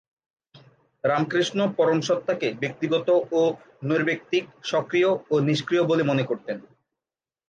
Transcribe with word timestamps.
রামকৃষ্ণ 1.03 1.59
পরম 1.77 1.99
সত্তাকে 2.01 2.47
ব্যক্তিগত 2.61 3.07
ও 3.31 3.41
নৈর্ব্যক্তিক, 3.83 4.43
সক্রিয় 4.63 5.09
ও 5.31 5.35
নিষ্ক্রিয় 5.39 5.83
বলে 5.85 6.03
মনে 6.03 6.23
করতেন। 6.23 6.57